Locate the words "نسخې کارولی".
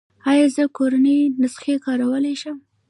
1.41-2.35